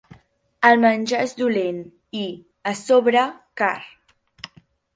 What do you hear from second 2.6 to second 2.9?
a